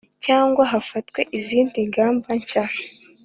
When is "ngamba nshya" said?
1.89-2.63